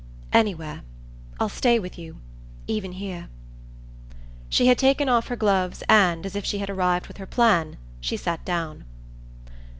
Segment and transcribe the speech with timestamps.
[0.33, 0.81] "Anywhere.
[1.39, 2.21] I'll stay with you.
[2.65, 3.27] Even here."
[4.49, 7.77] She had taken off her gloves and, as if she had arrived with her plan,
[7.99, 8.85] she sat down.